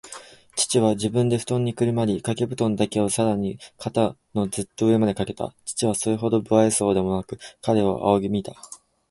[0.55, 5.53] 父は自分でふとんにくるまり、かけぶとんだけをさらに肩のずっと上までかけた。
[5.63, 8.53] 父はそれほど無愛想そうにでもなく、彼を仰ぎ見た。